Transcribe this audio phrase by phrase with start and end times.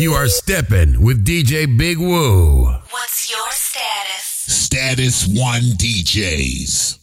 [0.00, 2.64] You are stepping with DJ Big Woo.
[2.88, 4.24] What's your status?
[4.48, 6.96] Status One DJs.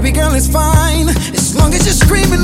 [0.00, 1.08] Baby girl, it's fine.
[1.08, 2.42] As long as you're screaming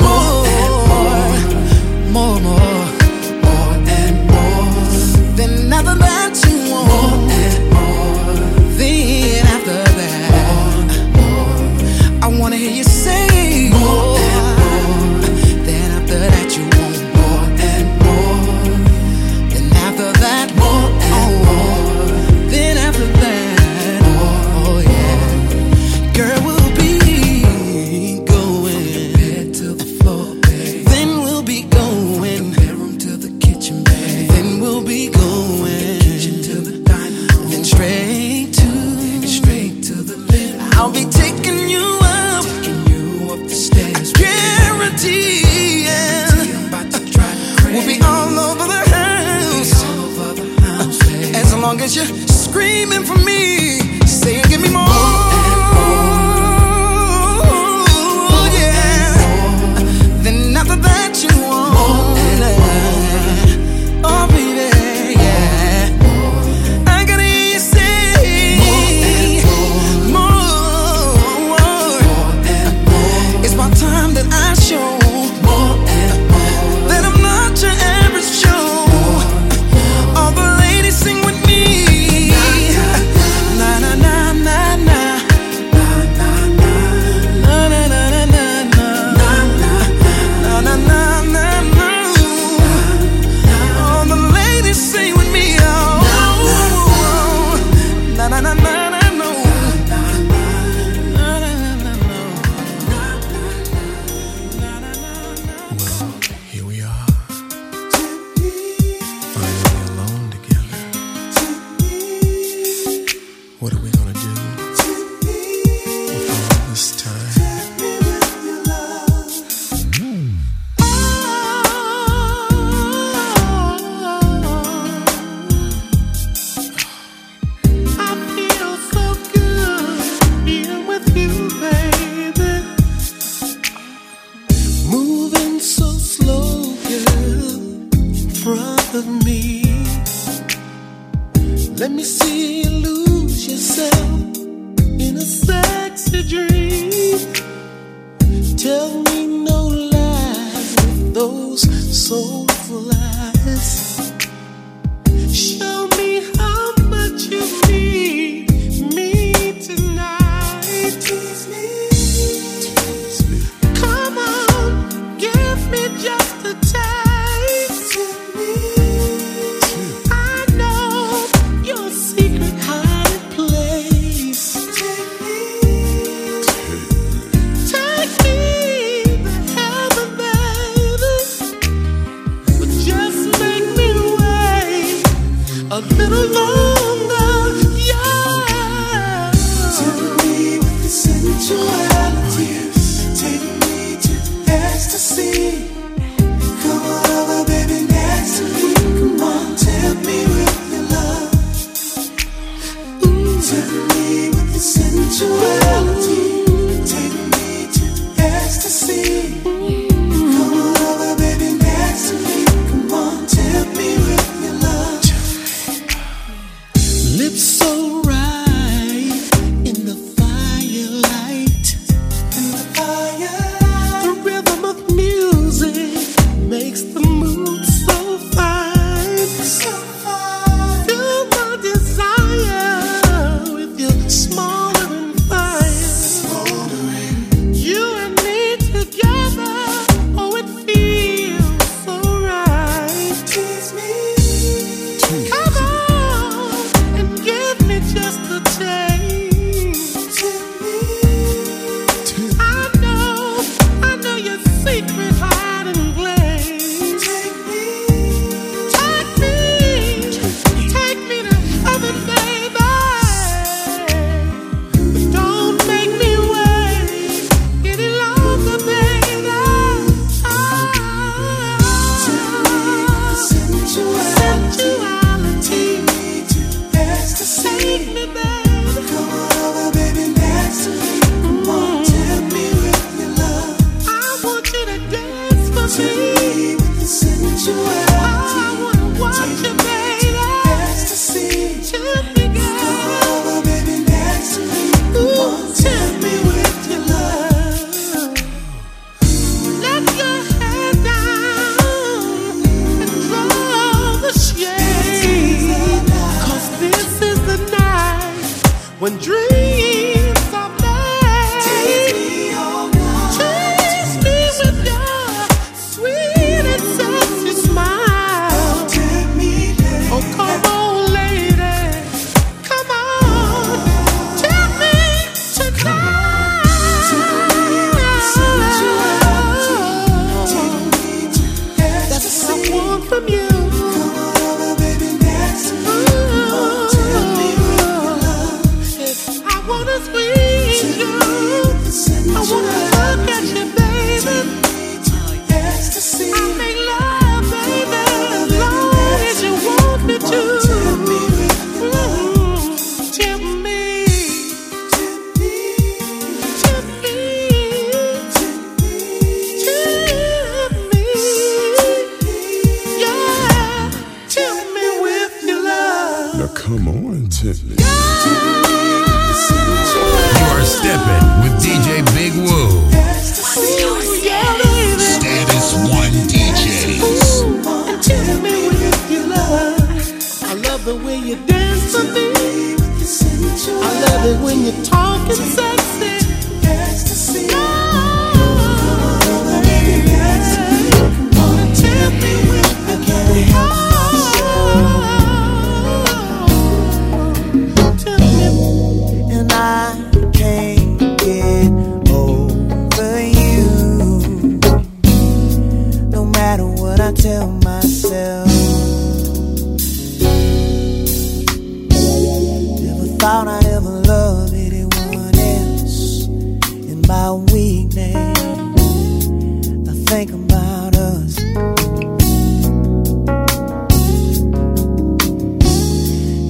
[420.15, 421.19] about us.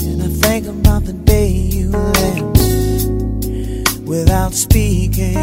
[0.08, 2.58] And I think about the day you left
[4.00, 5.36] without speaking.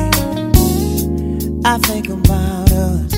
[1.64, 3.11] I think about us.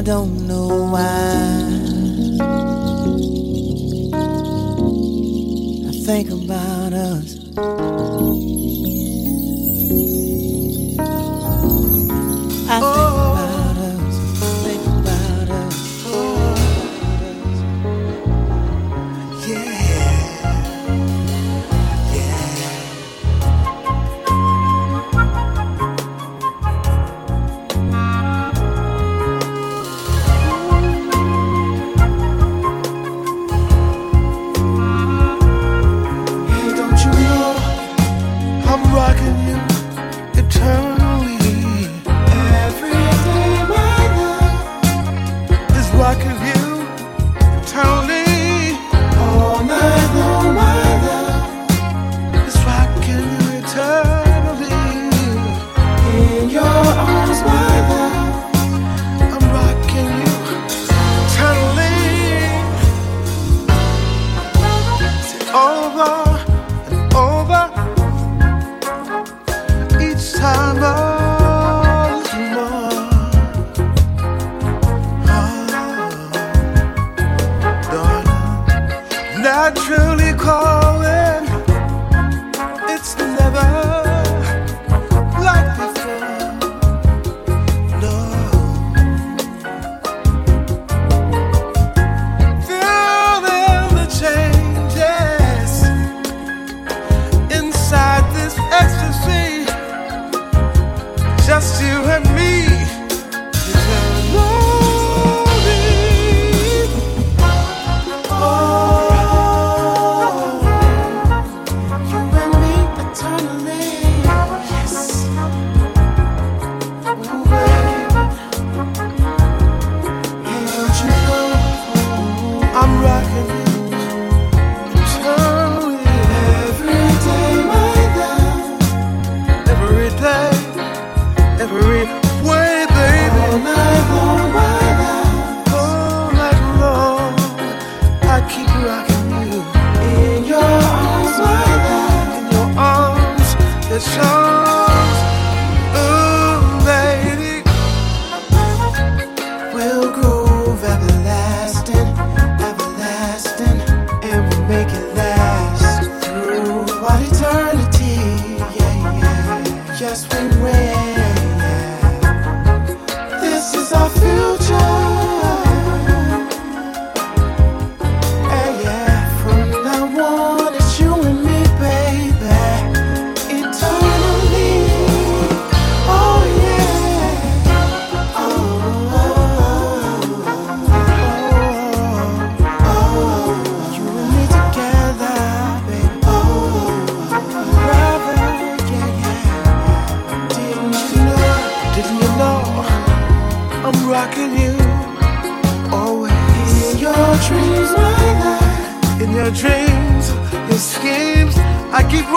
[0.00, 1.29] I don't know why.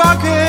[0.05, 0.42] I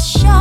[0.00, 0.39] Show.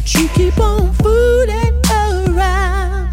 [0.00, 3.10] but you keep on fooling around.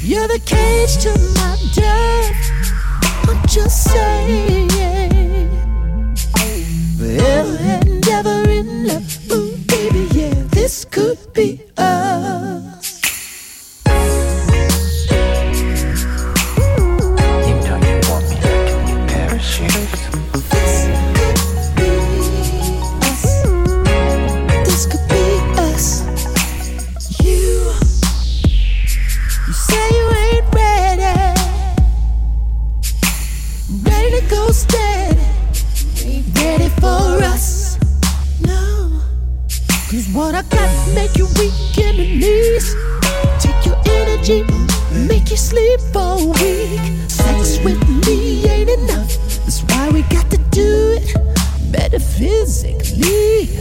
[0.00, 2.36] You're the cage to my death.
[3.28, 4.70] I'm just saying.
[7.00, 12.45] and ever in love, ooh, baby, yeah, this could be us.
[45.46, 46.80] sleep all week.
[47.08, 49.12] Sex with me ain't enough.
[49.44, 51.14] That's why we got to do it
[51.70, 53.55] better physically.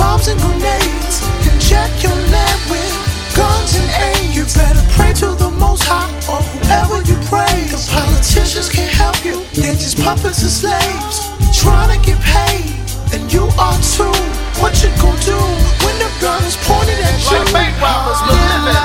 [0.00, 1.20] Bombs and grenades.
[1.44, 2.92] can check your land with
[3.36, 4.32] guns and aid.
[4.32, 7.68] You better pray to the Most High or whoever you praise.
[7.76, 11.16] The politicians can't help you, they're just puppets and slaves.
[11.52, 12.72] Trying to get paid,
[13.12, 14.16] and you are too.
[14.64, 15.40] What you gonna do
[15.84, 17.36] when the gun is pointed at you?
[17.36, 18.79] Like bank robbers, living like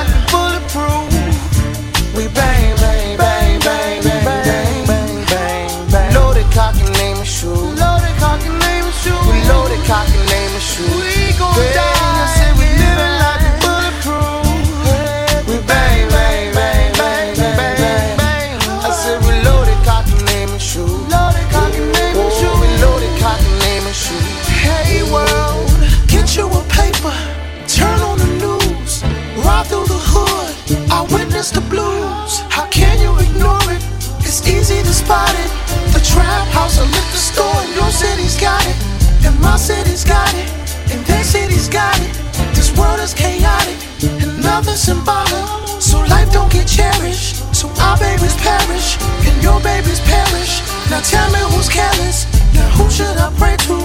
[41.75, 42.15] got it.
[42.55, 43.75] This world is chaotic
[44.23, 45.43] and nothing symbolic.
[45.83, 47.43] So life don't get cherished.
[47.51, 48.95] So our babies perish
[49.27, 50.63] and your babies perish.
[50.89, 52.23] Now tell me who's careless.
[52.55, 53.77] Now who should I pray to?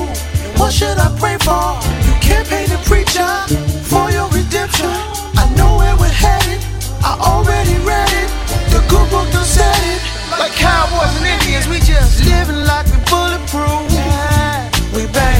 [0.46, 1.66] And what should I pray for?
[2.06, 3.30] You can't pay the preacher
[3.90, 4.94] for your redemption.
[5.42, 6.62] I know where we're headed.
[7.02, 8.30] I already read it.
[8.70, 10.00] The good book done said it.
[10.38, 13.82] Like cowboys and Indians, we just living like we bulletproof.
[14.94, 15.39] We bang, bang,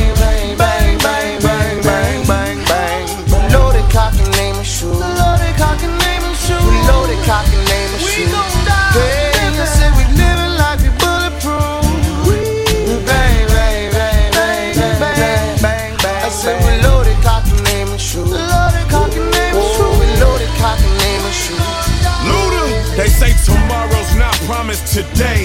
[24.91, 25.40] today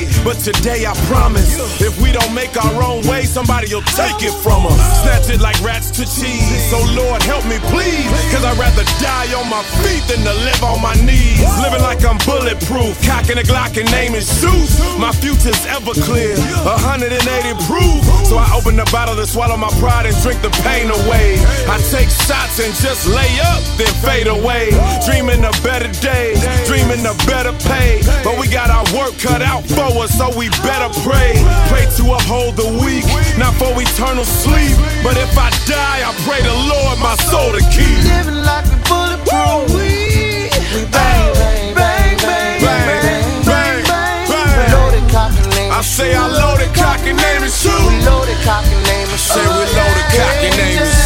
[0.46, 1.58] today I promise.
[1.82, 4.78] If we don't make our own way, somebody will take it from us.
[5.02, 6.70] Snatch it like rats to cheese.
[6.70, 10.62] So Lord help me please, cause I'd rather die on my feet than to live
[10.62, 11.42] on my knees.
[11.66, 14.78] Living like I'm bulletproof, cocking a Glock and naming shoes.
[15.02, 17.10] My future's ever clear, 180
[17.66, 18.06] proof.
[18.30, 21.42] So I open the bottle to swallow my pride and drink the pain away.
[21.66, 24.70] I take shots and just lay up, then fade away.
[25.10, 26.38] Dreaming of better days,
[26.70, 28.06] dreaming of better pay.
[28.22, 31.40] But we got our work cut out for us, so we better pray.
[31.72, 33.08] Pray to uphold the weak,
[33.40, 34.76] not for eternal sleep.
[35.02, 38.04] But if I die, I pray the Lord my soul to keep.
[38.04, 39.72] Living like we bulletproof.
[39.72, 40.52] We,
[40.92, 43.84] bang, bang, bang, bang, bang, bang,
[44.28, 44.72] bang.
[44.76, 47.72] Loaded cock and name I say I loaded cock and name and shoe.
[47.72, 51.05] We loaded cock and name and Say we loaded cock and name and We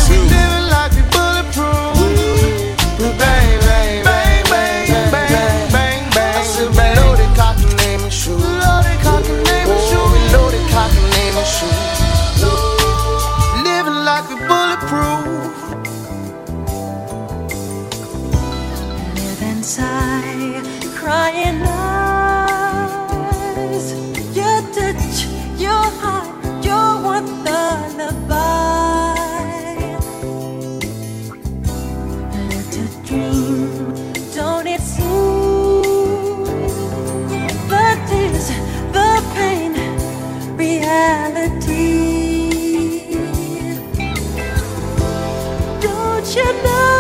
[46.30, 46.99] 一切的。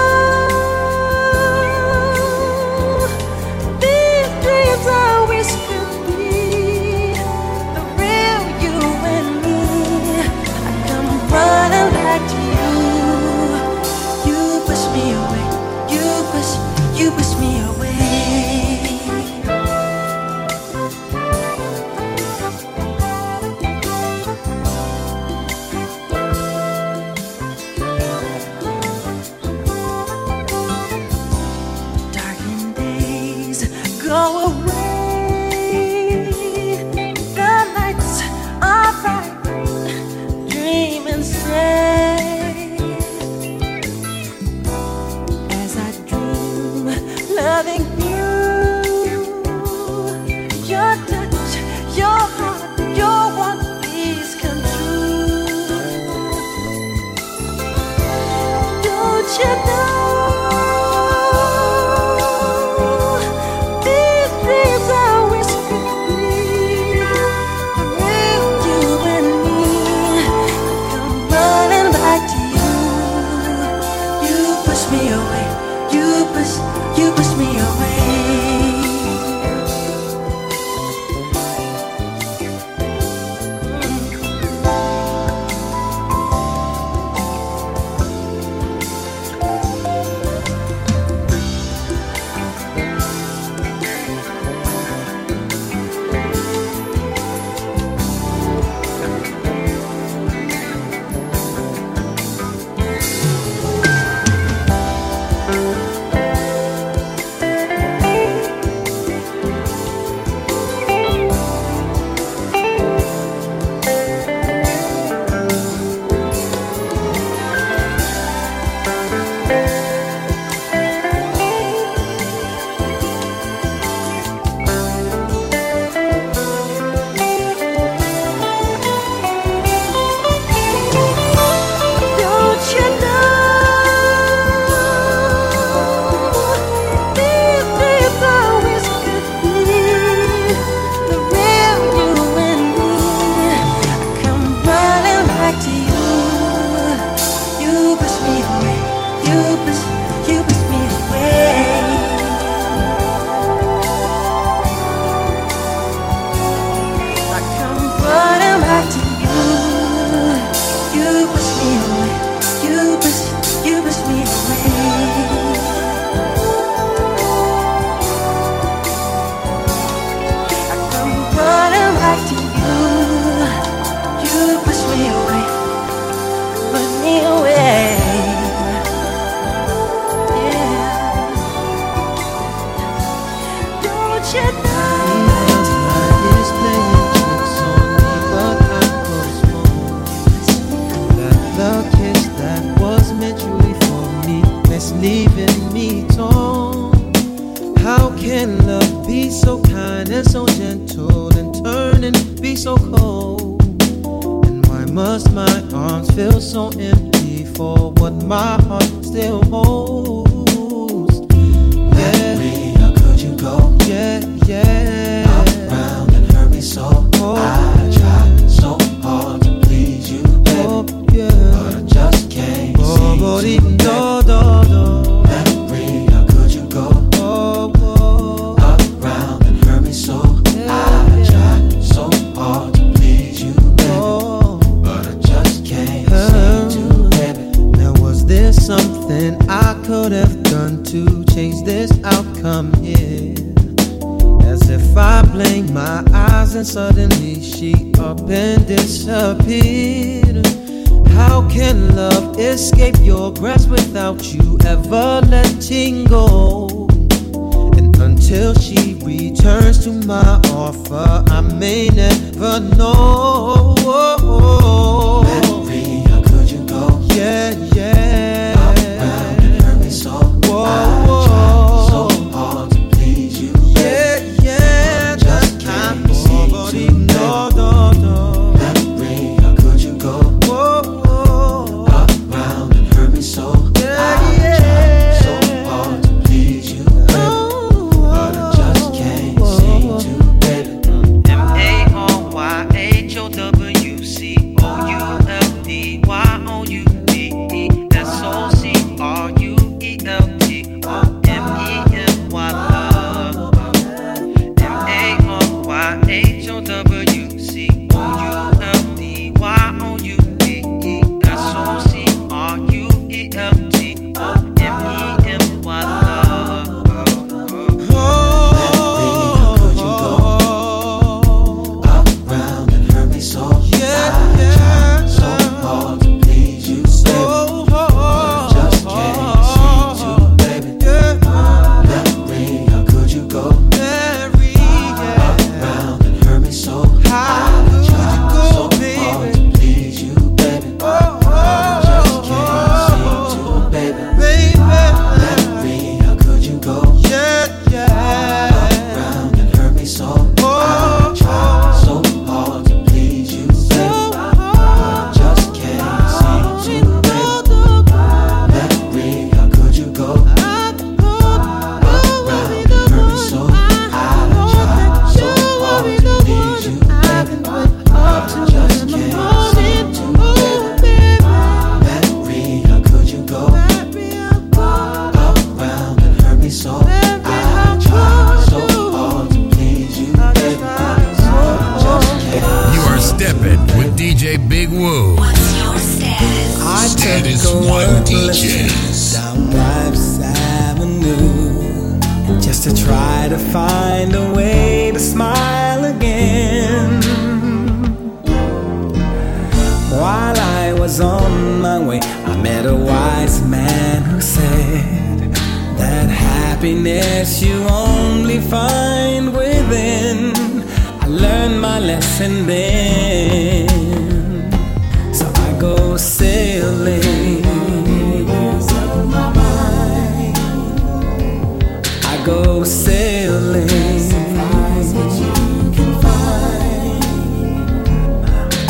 [422.44, 423.70] go sailing.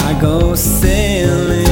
[0.10, 1.66] I go sailing.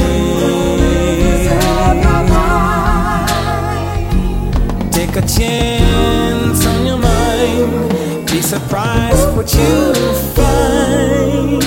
[4.90, 8.26] Take a chance on your mind.
[8.26, 9.92] Be surprised what you
[10.36, 11.62] find.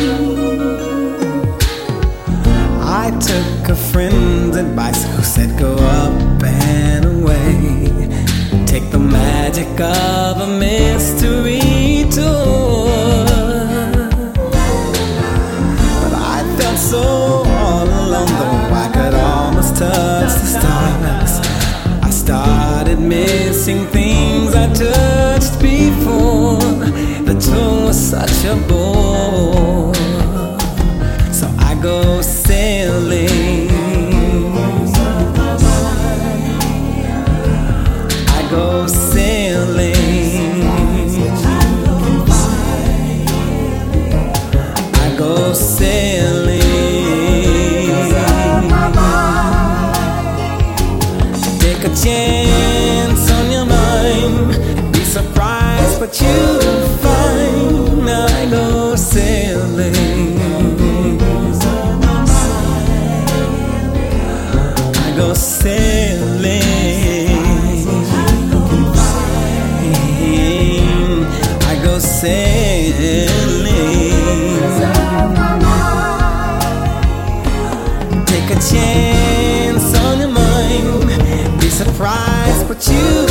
[3.04, 8.31] I took a friend's advice who said go up and away.
[8.72, 13.26] Take the magic of a mystery tour.
[16.02, 21.34] But I felt so all alone, though I could almost touch the stars.
[22.02, 26.62] I started missing things I touched before.
[27.26, 29.94] The tour was such a bore.
[31.34, 32.22] So I go.
[82.90, 83.31] you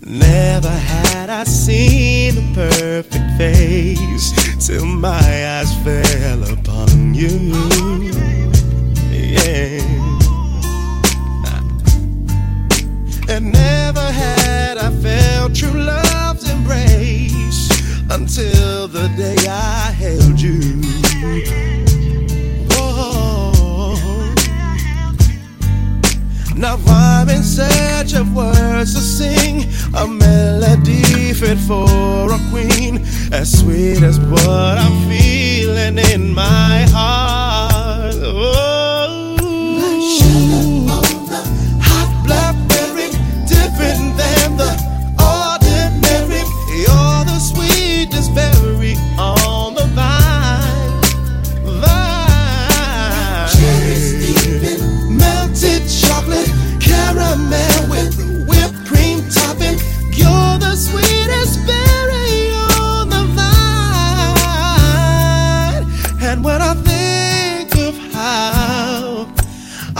[0.00, 4.32] Never had I seen a perfect face
[4.66, 5.33] till my
[31.66, 37.33] for a queen as sweet as what I'm feeling in my heart.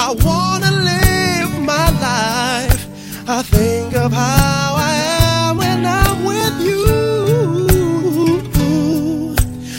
[0.06, 2.82] I wanna live my life.
[3.26, 4.92] I think of how I
[5.48, 6.84] am when I'm with you.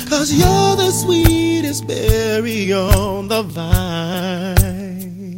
[0.09, 5.37] Cause you're the sweetest berry on the vine.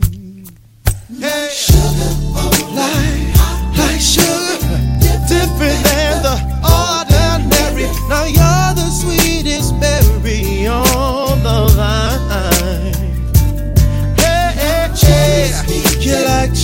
[1.20, 1.50] Hey.
[1.52, 3.36] Sugar, oh, like,
[3.78, 4.80] like sugar,
[5.28, 7.92] different than the ordinary.
[8.08, 8.57] Now you're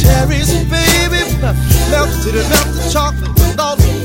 [0.04, 1.24] cherries baby,
[1.89, 4.03] melted and melted chocolate and all the